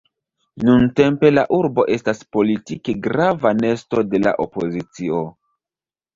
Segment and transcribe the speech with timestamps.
[0.69, 5.23] Nuntempe la urbo estas politike grava nesto de la opozicio.